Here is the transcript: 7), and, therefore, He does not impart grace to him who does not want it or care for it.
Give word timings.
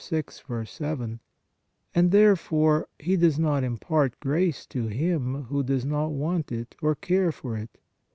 7), 0.67 1.19
and, 1.93 2.09
therefore, 2.09 2.87
He 2.97 3.15
does 3.15 3.37
not 3.37 3.63
impart 3.63 4.19
grace 4.19 4.65
to 4.65 4.87
him 4.87 5.43
who 5.43 5.61
does 5.61 5.85
not 5.85 6.07
want 6.07 6.51
it 6.51 6.73
or 6.81 6.95
care 6.95 7.31
for 7.31 7.55
it. 7.55 7.77